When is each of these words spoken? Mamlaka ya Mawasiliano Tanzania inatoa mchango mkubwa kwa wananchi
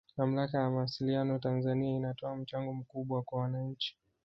Mamlaka 0.17 0.57
ya 0.59 0.69
Mawasiliano 0.69 1.39
Tanzania 1.39 1.95
inatoa 1.95 2.35
mchango 2.35 2.73
mkubwa 2.73 3.23
kwa 3.23 3.41
wananchi 3.41 3.97